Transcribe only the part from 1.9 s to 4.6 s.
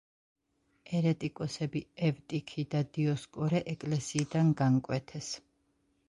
ევტიქი და დიოსკორე ეკლესიიდან